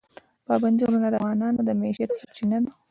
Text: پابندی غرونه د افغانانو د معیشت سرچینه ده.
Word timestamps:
پابندی 0.47 0.83
غرونه 0.87 1.07
د 1.11 1.15
افغانانو 1.19 1.59
د 1.67 1.69
معیشت 1.79 2.11
سرچینه 2.19 2.57
ده. 2.63 2.71